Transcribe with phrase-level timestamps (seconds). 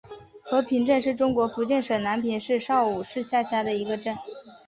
[0.41, 4.17] 和平镇是中国福建省南平市邵武市下辖的一个镇。